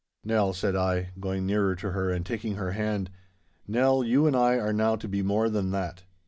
'Nell,' 0.23 0.53
said 0.53 0.75
I, 0.75 1.11
going 1.19 1.45
nearer 1.45 1.75
to 1.75 1.91
her, 1.91 2.09
and 2.09 2.25
taking 2.25 2.55
her 2.55 2.71
hand, 2.71 3.11
'Nell, 3.67 4.03
you 4.03 4.25
and 4.25 4.35
I 4.35 4.55
are 4.55 4.73
now 4.73 4.95
to 4.95 5.07
be 5.07 5.21
more 5.21 5.47
than 5.47 5.69
that. 5.69 6.05